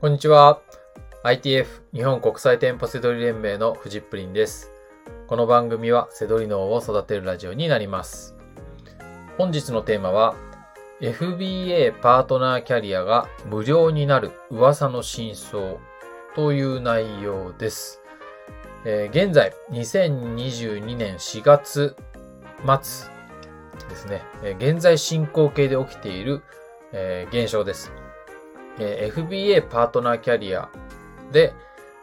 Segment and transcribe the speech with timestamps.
[0.00, 0.62] こんにちは。
[1.24, 4.70] ITF 日本国際店舗セドリ連盟のフジップリンです。
[5.26, 8.34] この番組はセドリ脳を育てるラジオになります。
[9.36, 10.36] 本日のテーマは
[11.02, 15.76] FBA パートナーキャリアが無料になる噂の真相
[16.34, 18.00] という内容です。
[18.86, 21.94] えー現在2022年4月
[22.64, 23.10] 末
[23.90, 24.22] ですね、
[24.58, 26.42] 現在進行形で起きている、
[26.92, 27.92] えー現象です。
[28.80, 30.68] え FBA パートナーキャリア
[31.30, 31.54] で、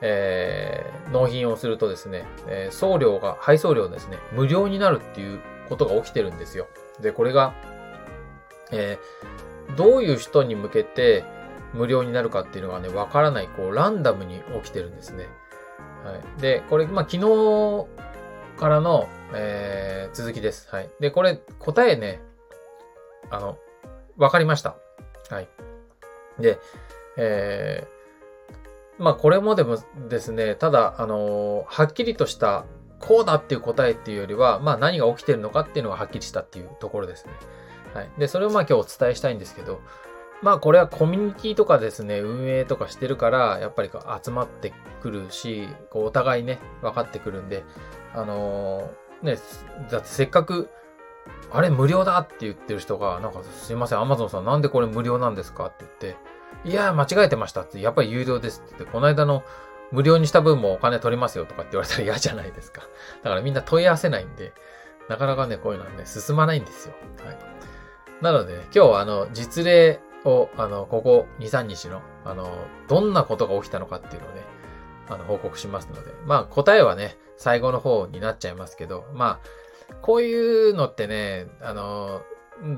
[0.02, 6.68] えー納品をするとですね、え送料が、配送料ですね、無料になるっていうことが起きてるんですよ。
[7.02, 7.54] で、これが、
[8.72, 11.26] えーどういう人に向けて
[11.74, 15.28] 無料になるかっていうのがね、わからない、こう、ランダムに起きてるんですね。
[16.06, 16.42] はい。
[16.42, 17.86] で、これ、まあ、昨日
[18.58, 20.70] からの、えー続きです。
[20.72, 20.90] はい。
[21.02, 22.22] で、これ、答えね、
[23.30, 23.58] あの、
[24.18, 24.78] わかりました。
[25.30, 25.48] はい。
[26.40, 26.60] で、
[27.18, 27.98] えー
[29.00, 29.78] まあこれもでも
[30.10, 32.66] ですね、ただ、あのはっきりとした、
[33.00, 37.32] こうだっていう答えっていうよりは、まあ何が起きてるのかっていうのがはっきりしたっていうところですね。
[37.94, 38.10] はい。
[38.18, 39.82] で、それをまあ今日お伝えしたいんですけど、
[40.42, 43.92] まあこれはコミュニティとかですね、運営とかしてるから、やっぱり
[44.24, 44.74] 集まって
[45.04, 47.64] くるし、こうお互いね、分かってくるんで、
[48.16, 49.40] あのーね、
[49.92, 50.70] だってせっかく、
[51.52, 56.18] あれ無料だって言ってる人が、なんかすいません、アマゾンさんなんでこれ無料なんですかって言って、
[56.68, 59.44] いや、間違えてましたって、やっぱり有料ですって言って、この間の
[59.92, 62.82] 無料にした分もお金取りますよとかって言われたら嫌じゃないですか。
[63.24, 64.54] だからみんな問い合わせないんで、
[65.08, 66.96] なかなかね、こういうのはね、進まないんですよ。
[67.26, 67.38] はい。
[68.22, 72.52] なので、ね、今日はあの、実例を、あの、ここ2、3日の、あの、
[72.90, 74.44] どんなことが起きたのかっていうのをね、
[75.08, 82.24] あの、報告しますので、まあ、答えはね、最後の方になっちゃいますけど、まあ、こういうのってね、あの、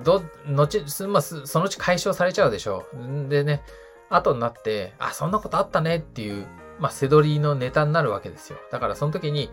[0.04, 3.30] ど、後、すまあ、そのうち解消されちゃうでしょう。
[3.30, 3.64] でね、
[4.10, 6.48] 後になって、あ、そんなことあったねっていう、
[6.80, 8.58] まあ、せどりのネタになるわけですよ。
[8.72, 9.50] だからその時に、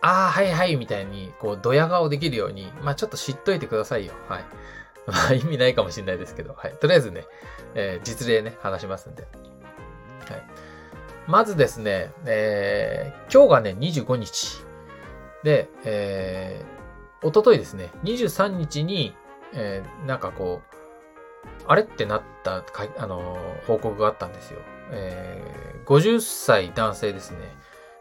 [0.00, 4.12] ああ、はいはい、みたいに、こう、ドヤ顔できるように、まあ、ちょっと知っといてくださいよ。
[4.28, 4.44] はい。
[5.06, 6.72] まあ、意味ないかもしれないですけど、はい。
[6.78, 7.24] とりあえずね、
[7.74, 9.22] えー実例ね、話しますんで。
[9.22, 10.42] はい。
[11.26, 14.62] まずですね、えー今日がね、25日。
[15.42, 19.14] で、えー、おとといですね、23日に、
[19.54, 20.76] えーなんかこう、
[21.66, 24.60] あれってなったか、あのー報告があったんですよ。
[24.90, 27.38] えー50歳男性ですね。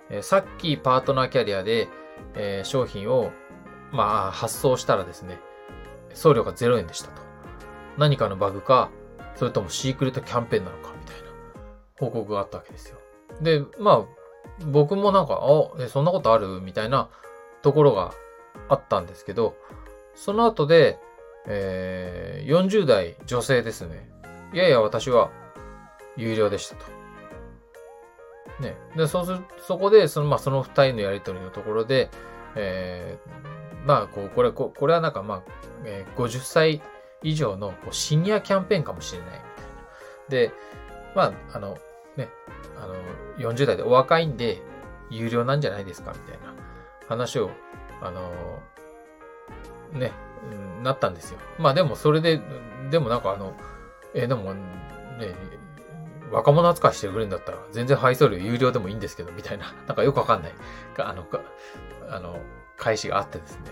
[0.09, 1.87] えーさっきパートナーキャリアで、
[2.35, 3.31] えー商品を、
[3.91, 5.39] まあ、発送したらですね、
[6.13, 7.21] 送料が0円でしたと。
[7.97, 8.89] 何かのバグか、
[9.35, 11.27] それともシークレットキャンペーンなのか、みたいな
[11.99, 12.97] 報告があったわけですよ。
[13.41, 14.05] で、まあ、
[14.65, 17.09] 僕もなんか、あ、えそんなことあるみたいな
[17.61, 18.11] ところが
[18.69, 19.55] あったんですけど、
[20.15, 20.99] その後で、
[21.47, 24.09] えー40代女性ですね。
[24.53, 25.31] いやいや、私は
[26.15, 26.85] 有料でしたと。
[28.61, 28.77] ね。
[28.95, 32.09] で、そうする、そこで、その、まあ、その二人のやりとりのところで、
[32.55, 35.43] えーまあ、こう、これ、ここれはなんか、まあ、
[35.85, 36.81] えー50歳
[37.23, 40.49] 以上のこうシニアキャンペーンかもしれないみたいな。
[40.49, 40.51] で、
[41.15, 41.77] まあ、あの、
[42.15, 42.29] ね、
[42.77, 42.95] あの、
[43.37, 44.61] 40代でお若いんで、
[45.09, 46.53] 有料なんじゃないですかみたいな
[47.07, 47.49] 話を、
[48.01, 48.31] あの、
[49.93, 50.11] ね、
[50.51, 51.39] うんなったんですよ。
[51.59, 52.41] まあでもそれで、
[52.89, 53.53] でもなんかあの、
[54.13, 54.59] え、でも、ね、
[56.31, 60.53] 若者扱いしてくれるんだったら、全然配送料有料でもいいんですけど、みたいな、 なんかよくわかんない、
[60.97, 61.41] あの、か
[62.09, 62.39] あの、
[62.77, 63.71] 返しがあってですね。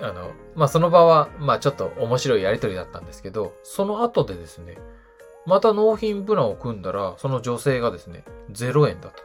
[0.00, 4.78] あの、まあその場は、まあちょっと面白いやりとりだったんですけど、その後でですね、
[5.46, 9.24] また納品プランを組んだら、その女性がですね、0円だったと。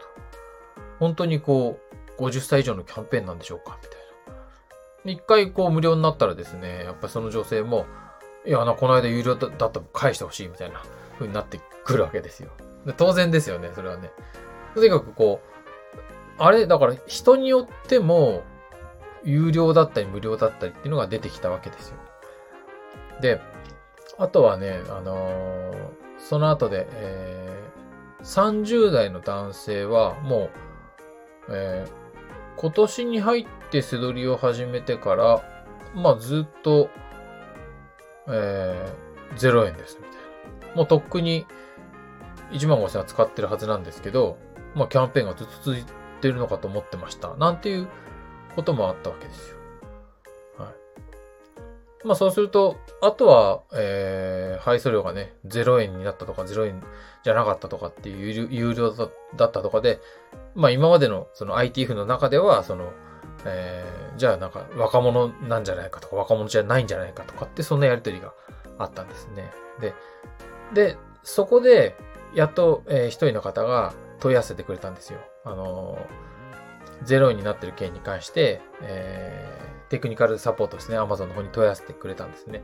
[1.00, 1.80] 本当にこ
[2.18, 4.03] う、50歳以上のキャンペーンなんでしょうかみたいな。
[5.06, 7.86] 一回こう無料になったらですね、やっぱりその女性も、
[8.46, 10.82] いや、な、この間有料だだったら返してほしいみたいな
[11.16, 12.52] 風になってくるわけですよ。
[12.86, 14.12] で当然ですよね、それはね。
[14.76, 18.44] とにかくこう、あれ、だから人によっても、
[19.24, 21.98] 有料だったり無料だったりっていうのが出てきたわけですよ。
[23.22, 23.42] で、
[24.18, 27.74] あとはね、あのーその後で、えー
[28.24, 30.50] 30代の男性はも
[31.50, 32.03] う、えー
[32.58, 35.44] 今年に入って背取りを始めてから、
[35.94, 36.90] まあずっと、
[38.28, 39.04] えー
[39.38, 40.76] 0円です、みたいな。
[40.76, 41.46] もうとっくに
[42.52, 44.38] 1万5千円は使ってるはずなんですけど、
[44.76, 45.86] まあキャンペーンがずっと続い
[46.22, 47.36] てるのかと思ってました。
[47.36, 47.88] なんていう
[48.56, 49.58] こともあったわけですよ。
[52.04, 56.84] まあそうすると、あとは、えー、配送料がね、0円になったとか、0円
[57.24, 59.08] じゃなかったとかっていう有料だ
[59.38, 60.00] だったとかで、
[60.56, 62.92] まあ今までのその ITF の中では、その、
[63.46, 68.34] えー、じゃあなんか若者なんじゃないかとか、若者じゃないんじゃないかとかって、そんなやりとりが
[68.78, 69.52] あったんですね。
[69.80, 69.94] で、
[70.74, 71.96] で、そこで、
[72.34, 75.20] やっと、えー、一人の方が問い合わせてくれたんですよ。
[75.46, 82.64] あのー、0円になってる件に関して、えー、テクニカルサポートですね、Amazon の方に問い合わせてくれたんですね。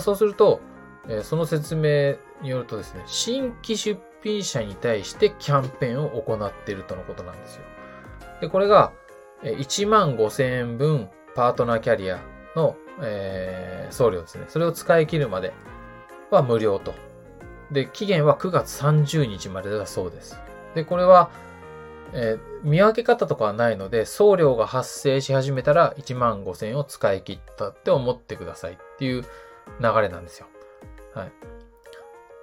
[0.00, 0.62] そうすると、
[1.06, 7.64] え、その説明によるとですね、新規出品者に対してキャンペーンを行っているとのことなんですよ。
[8.40, 8.90] で、これが、
[9.42, 12.20] 1万5000円分パートナーキャリア
[12.56, 14.46] の、えー、送料ですね。
[14.48, 15.52] それを使い切るまで
[16.30, 16.94] は無料と。
[17.70, 20.40] で、期限は9月30日までだそうです。
[20.74, 21.28] で、これは、
[22.14, 29.22] えー、見分け方とかはないので、送料が発生し始めたら1万5000円を使い切ったって思ってくださいっていう
[29.80, 30.46] 流れなんですよ。
[31.14, 31.32] はい。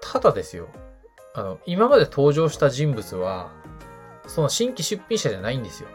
[0.02, 0.68] ただですよ。
[1.34, 3.52] あの、今まで登場した人物は、
[4.28, 5.90] その新規出品者じゃないんですよ。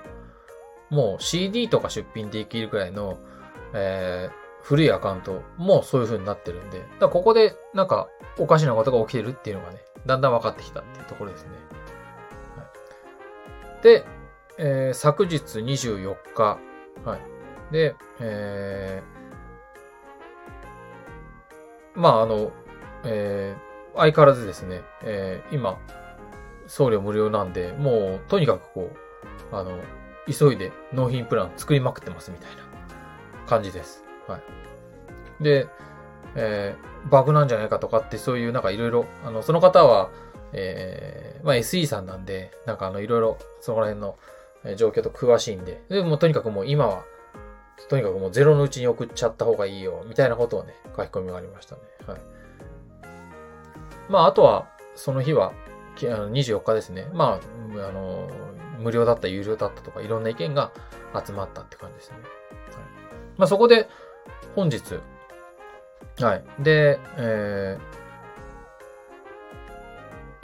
[0.91, 3.19] もう CD とか出品できるくらいの、
[3.73, 11.50] えー、古いアカウントもそういう風になってるんで、だここでなんかおかしなことが起きてるっていうのがね、だんだん分かってきたっていうところですね。
[13.84, 14.06] で、
[14.56, 16.58] えー、昨日24日、
[17.04, 17.20] はい。
[17.70, 22.50] で、えー、まああの、
[23.04, 25.78] えー、相変わらずですね、えー、今、
[26.66, 28.90] 送料無料なんで、もうとにかくこ
[29.52, 29.78] う、あの、
[30.26, 32.62] 急いで納品プラン作りまくってますみたいな
[33.46, 34.02] 感じです。
[34.26, 35.44] はい。
[35.44, 35.69] で、
[36.36, 40.08] えー、バグなんじゃないかとかってそういうなんかいろいろ、あの、その方は、
[40.55, 44.17] えー、まあ SE さんなんで、なんかあのいろいろそこら辺の
[44.77, 47.05] 状況と詳しいんで、でもとにかくもう今は、
[47.89, 51.81] とにかくもうゼロのうちに送っちゃった方がいいよ、みたいなことをね、書き込みがありましたね。
[52.06, 52.19] はい。
[54.09, 55.53] まああとは、その日は、
[55.97, 57.09] 24日ですね。
[57.12, 57.41] ま
[57.79, 58.29] あ、あの、
[58.81, 60.73] 無料だった、有料だったとか、いろんな意見が
[61.25, 62.17] 集まったって感じですね。
[62.17, 62.27] はい、
[63.37, 63.89] まあ、そこで、
[64.55, 65.01] 本日、
[66.21, 66.45] はい。
[66.61, 68.04] で、えー、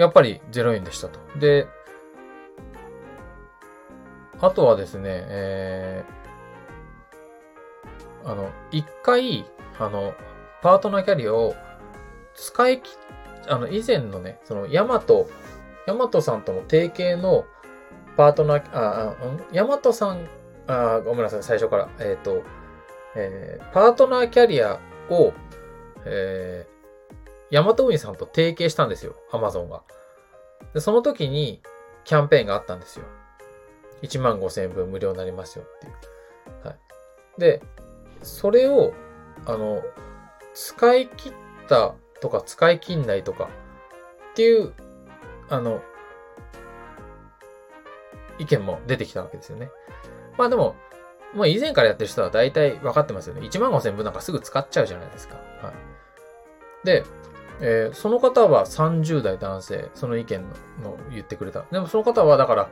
[0.01, 1.21] やっぱり0円でしたと。
[1.39, 1.69] で、
[4.41, 9.45] あとはですね、えー、あの、一回、
[9.79, 10.15] あの、
[10.63, 11.55] パートナーキャリアを
[12.35, 12.97] 使い切
[13.47, 15.29] あの、以前のね、その、ヤマト、
[15.87, 17.45] ヤマトさんとの提携の
[18.17, 19.17] パートナー、あ、あ、
[19.53, 20.27] ヤマトさん、
[20.67, 21.91] あ、ごめんなさい、最初から。
[21.99, 22.43] えっ、ー、と、
[23.17, 24.81] えー、パートナーキャリア
[25.11, 25.35] を、
[26.07, 26.67] え、
[27.51, 29.83] ヤマトウインさんと提携したんですよ、アマゾンが。
[30.75, 31.61] で、その時に、
[32.05, 33.05] キャンペーンがあったんですよ。
[34.03, 36.67] 1万5千円分無料になりますよっていう。
[36.67, 36.79] はい。
[37.39, 37.63] で、
[38.23, 38.93] それを、
[39.47, 39.83] あの、
[40.55, 41.33] 使い切っ
[41.69, 43.49] たとか使い切んないとか
[44.33, 44.73] っていう、
[45.49, 45.83] あの、
[48.39, 49.71] 意見も出てきたわけですよね。
[50.39, 50.75] まあでも、
[51.35, 53.43] もう以前からやってる人は大体分かってますよね。
[53.43, 55.37] 1万5000分なんかすぐ使っちゃうじゃないですか。
[55.63, 55.73] は
[56.83, 56.87] い。
[56.87, 57.05] で、
[57.61, 60.43] えー、その方は30代男性、その意見
[60.83, 61.65] の言ってくれた。
[61.71, 62.71] でもその方はだから、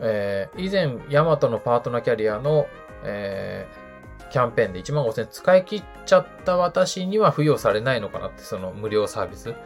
[0.00, 2.66] えー、以前、ヤマトのパートナーキャリアの、
[3.04, 9.50] えー、キャンペーンで1万5000円使い切っちゃった私には付与されないのかなって、その無料サービス。
[9.50, 9.58] うん、っ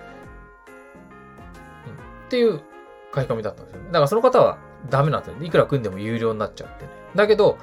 [2.29, 2.61] ていう
[3.15, 3.87] 書き込みだったんですよね。
[3.87, 4.59] だからその方は
[4.91, 5.37] ダメなんですよ。
[5.41, 6.91] いくら組んでも有料になっちゃってね。
[7.15, 7.59] だけど、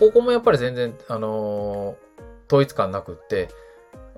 [0.00, 3.48] ここもやっぱり全然、あのー、統一感なくって、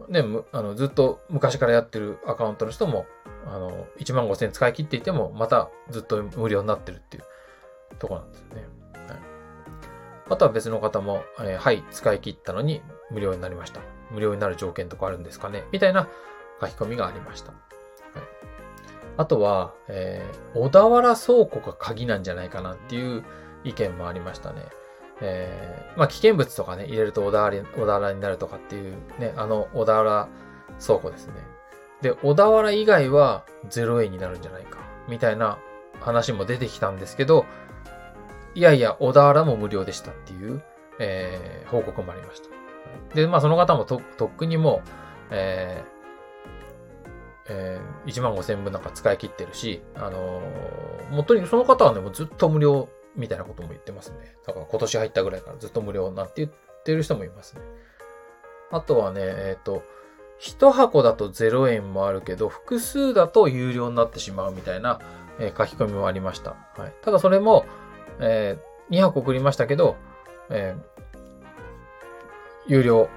[0.08, 0.22] ね、
[0.52, 3.06] あの、ずっと昔からやってるアカウントの人も、
[3.46, 7.24] あの、1万5000円使い切っていても、またずっと無料になってるっていう
[7.98, 8.74] とこなんですよね。
[10.30, 13.80] あとは別の方も、えー、はい、使い切ったのに無料になりました。
[14.10, 15.64] 無料になる条件とかあるんですかね？
[15.72, 16.08] みたいな
[16.60, 17.52] 書き込みがありました。
[17.52, 17.60] はい、
[19.18, 23.22] あとは、えー、小田原倉庫が鍵なんじゃないかなっていう
[23.64, 24.62] 意見もありましたね。
[25.20, 30.28] えー、まあ、危険物とかね、入れると小田原小田原になるとかっていうね、あの小田原
[30.84, 31.34] 倉庫ですね。
[32.02, 34.78] で、小田原以外は0円になるんじゃないか、
[35.08, 35.58] みたいな
[36.00, 37.46] 話も出てきたんですけど、
[38.54, 40.62] いやいや、小田原も無料でしたっていう、
[40.98, 42.48] えー、報告もありました。
[43.14, 44.88] で、まあその方もと、とっくにもう、
[45.30, 45.94] えー、
[47.48, 54.36] えー、1万5千分なんか使い切ってるし、あのー、もとにその方はね、もうずっと無料みたいなことも言ってますね。
[54.46, 56.50] だから今年入ったぐらいからずっと無料なんて言っ
[56.84, 57.60] てる人もいますね。
[58.70, 59.82] あとはね、えっ、ー、と、
[60.38, 65.00] 一箱だと0円もあるけど、複数だと有料になってしまうみたいな、
[65.38, 66.56] えー、書き込みもありました。
[66.76, 66.92] はい。
[67.02, 67.64] ただそれも、
[68.20, 69.96] えー、2箱送りましたけど、
[70.50, 70.82] えー、
[72.66, 73.08] 有料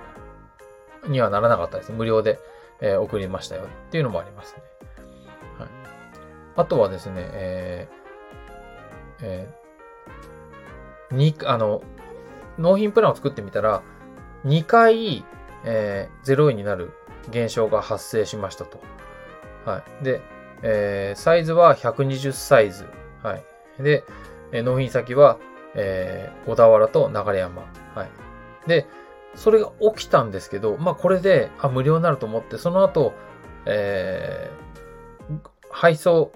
[1.07, 1.91] にはならなかったです。
[1.91, 2.39] 無料で、
[2.81, 4.61] えー、送りましたよっていうのもありますね。
[5.57, 5.69] はい。
[6.55, 9.66] あとはですね、えー、えー、
[11.11, 11.81] に、あの、
[12.57, 13.81] 納品プランを作ってみたら、
[14.45, 15.25] 2回、
[15.63, 16.93] えー、0円になる
[17.29, 18.79] 現象が発生しましたと。
[19.65, 20.03] はい。
[20.03, 20.21] で、
[20.63, 22.85] えー、サイズは120サイズ。
[23.21, 23.43] はい。
[23.83, 24.03] で、
[24.51, 25.37] えー、納品先は、
[25.75, 27.63] えー、小田原と流山。
[27.93, 28.09] はい。
[28.67, 28.87] で、
[29.35, 33.13] それが起きたんですけど、まあこれで、あ、無料になると思って、その後、
[33.65, 36.31] えー、配送、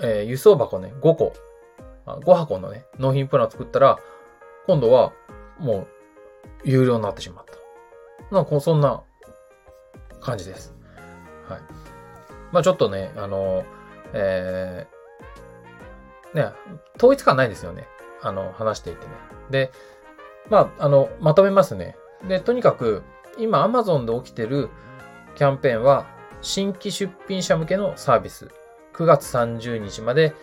[0.00, 1.32] えー、輸送箱ね、5個、
[2.06, 3.98] 5箱のね、納品プラン作ったら、
[4.66, 5.12] 今度は、
[5.58, 5.88] もう、
[6.64, 8.34] 有料になってしまった。
[8.34, 9.02] なんか、そんな
[10.20, 10.74] 感じです。
[11.48, 11.60] はい。
[12.52, 13.64] まあちょっとね、あの、
[14.12, 16.52] えー、ね、
[16.96, 17.86] 統一感ないですよね。
[18.22, 19.12] あの、話していてね。
[19.50, 19.72] で、
[20.48, 21.96] まあ、あの、まとめますね。
[22.28, 23.02] で、とにかく、
[23.38, 24.70] 今 Amazon で起きてる
[25.34, 26.06] キャンペーンは、
[26.40, 28.48] 新規出品者向けのサービス。
[28.94, 30.34] 9月30日まで、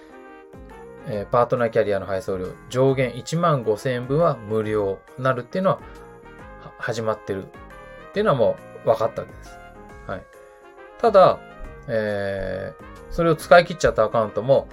[1.08, 5.82] えー、パートナーキャリアの配送料上限1万5000円分は無料になるっていうのは
[6.78, 8.56] 始まってるっていうのはも
[8.86, 9.58] う分かったわけです。
[10.08, 10.24] はい。
[11.00, 11.40] ただ、
[11.88, 14.68] えー、それを使い切っちゃったアカウントも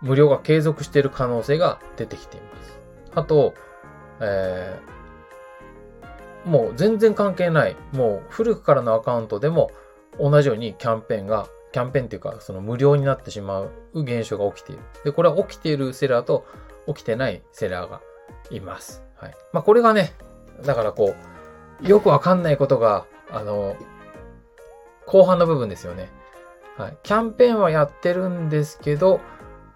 [0.00, 2.78] 無料が継続している可能性が出てきています。
[3.14, 3.54] あと、
[4.20, 9.70] えー、もう全然関係ない、もう古くからのアカウントでも
[10.18, 14.82] 同じようにキャンペーンが、キャンペーンっていうか、その無料になってしまう現象が起きている。
[15.04, 16.44] で、これは起きているセラーと
[16.86, 18.00] 起きてないセラーが
[18.50, 19.02] います。
[19.16, 19.34] はい。
[19.52, 20.14] まあ、これがね、
[20.64, 21.14] だからこ
[21.82, 23.76] う、よくわかんないことが、あの、
[25.06, 26.10] 後半の部分ですよね。
[26.76, 26.98] はい。
[27.02, 29.20] キャンペーンはやってるんですけど、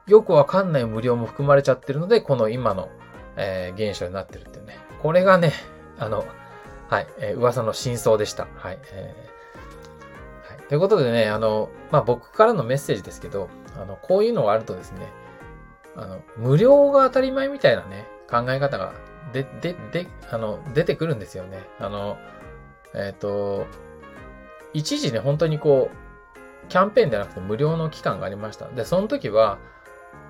[0.07, 2.89] よくわかんない無料も含まれちゃってるので、この今の、
[3.37, 4.79] えー、現象になってるっていうね。
[5.03, 5.53] これがね、
[5.99, 6.25] あの、
[6.89, 8.47] はい、えー、噂の真相でした。
[8.57, 8.79] はい。
[8.93, 9.74] えー、
[10.55, 10.69] い。
[10.69, 13.49] ということでね、あの、まあ、僕からのメッセージですけど、
[13.81, 15.13] あの、こういうのがあるとですね、
[15.97, 18.95] あの、無料が当たり前みたいなね、考え方が、
[19.33, 21.59] で、で、で、あの、出てくるんですよね。
[21.79, 22.19] あの、
[22.95, 23.67] えっ、ー、と、
[24.73, 28.69] 一時ね、本当にこう、キャンペーンじゃなくて無料の期間がありました。
[28.69, 29.59] で、その時は、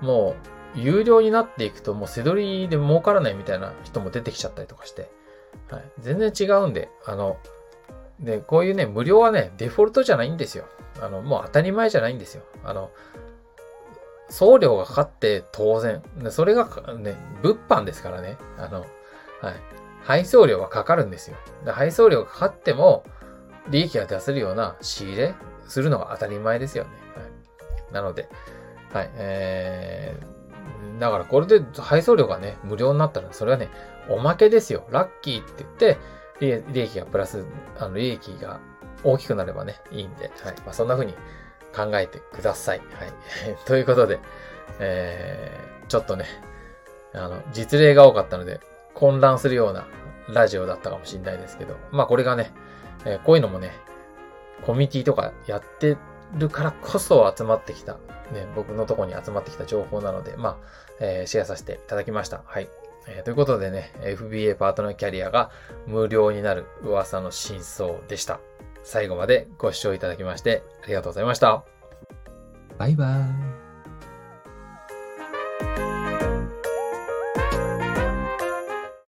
[0.01, 0.35] も
[0.75, 5.09] う、有料になっていくと、もう背取りで儲からないみたいな人も出てきちゃったりとかして、
[5.69, 5.83] はい。
[5.99, 7.37] 全然違うんで、あの、
[8.19, 10.65] で、こういうね、無料はね、デフォルトじゃないんですよ。
[11.01, 12.43] あの、もう当たり前じゃないんですよ。
[12.63, 12.91] あの、
[14.29, 16.01] 送料がかかって当然。
[16.29, 16.67] それが
[16.97, 18.37] ね、物販ですからね。
[18.57, 18.81] あの、
[19.41, 19.53] はい。
[20.03, 21.37] 配送料はかかるんですよ。
[21.65, 23.03] で配送料がかかっても、
[23.69, 25.35] 利益が出せるような仕入れ
[25.67, 26.89] するのが当たり前ですよね。
[27.15, 27.21] は
[27.89, 27.93] い。
[27.93, 28.29] なので、
[28.93, 29.09] はい。
[29.15, 33.69] えー、だからこれで配送料がね、無料になったら、それはね、
[34.07, 34.87] おまけですよ。
[34.91, 35.97] ラッキーって言って、
[36.39, 37.45] 利益がプラス、
[37.77, 38.59] あの、利益が
[39.03, 40.55] 大きくなればね、いいんで、はい。
[40.65, 41.13] まあ、そんな風に
[41.75, 42.79] 考えてください。
[42.79, 42.87] はい。
[43.65, 44.19] ということで、
[44.79, 46.25] えー、ちょっとね、
[47.13, 48.59] あの、実例が多かったので、
[48.93, 49.87] 混乱するような
[50.29, 52.53] ラジオだったかもしれないですけど、まあこれがね、
[53.05, 53.73] えー、こういうのもね、
[54.65, 55.97] コミュニティとかやって
[56.33, 57.93] るからこそ集まってきた、
[58.31, 60.57] ね、僕のとこに集まってきた情報なので、まあ、
[60.99, 62.41] えー、シェアさせていただきました。
[62.45, 62.69] はい。
[63.07, 65.51] えー、ということでね、FBA パートナーキャリアが
[65.87, 68.39] 無料になる噂の真相でした。
[68.83, 71.63] 最後までご視聴いただきましてありがとうございました。
[72.77, 73.64] バイバーイ。